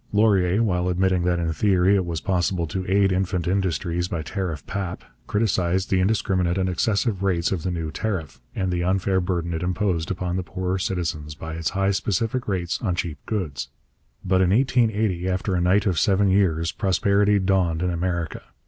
Laurier, 0.11 0.63
while 0.63 0.89
admitting 0.89 1.25
that 1.25 1.37
in 1.37 1.53
theory 1.53 1.95
it 1.95 2.07
was 2.07 2.21
possible 2.21 2.65
to 2.65 2.87
aid 2.91 3.11
infant 3.11 3.47
industries 3.47 4.07
by 4.07 4.23
tariff 4.23 4.65
pap, 4.65 5.03
criticized 5.27 5.91
the 5.91 5.99
indiscriminate 5.99 6.57
and 6.57 6.67
excessive 6.67 7.21
rates 7.21 7.51
of 7.51 7.61
the 7.61 7.69
new 7.69 7.91
tariff, 7.91 8.41
and 8.55 8.71
the 8.71 8.83
unfair 8.83 9.21
burden 9.21 9.53
it 9.53 9.61
imposed 9.61 10.09
upon 10.09 10.37
the 10.37 10.41
poorer 10.43 10.79
citizens 10.79 11.35
by 11.35 11.53
its 11.53 11.69
high 11.77 11.91
specific 11.91 12.47
rates 12.47 12.81
on 12.81 12.95
cheap 12.95 13.19
goods. 13.27 13.67
But 14.25 14.41
in 14.41 14.49
1880, 14.49 15.29
after 15.29 15.53
a 15.53 15.61
night 15.61 15.85
of 15.85 15.99
seven 15.99 16.29
years, 16.29 16.71
prosperity 16.71 17.37
dawned 17.37 17.83
in 17.83 17.91
America. 17.91 18.41